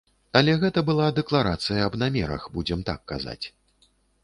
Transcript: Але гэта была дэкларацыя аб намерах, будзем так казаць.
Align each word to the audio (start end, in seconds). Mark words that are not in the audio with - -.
Але 0.39 0.53
гэта 0.63 0.79
была 0.87 1.09
дэкларацыя 1.19 1.85
аб 1.89 1.99
намерах, 2.05 2.49
будзем 2.57 2.79
так 2.91 2.99
казаць. 3.15 3.41